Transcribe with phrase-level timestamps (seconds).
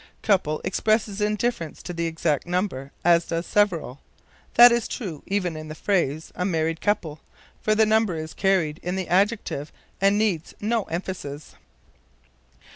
[0.23, 3.99] Couple expresses indifference to the exact number, as does several.
[4.55, 7.19] That is true, even in the phrase, a married couple,
[7.61, 11.53] for the number is carried in the adjective and needs no emphasis.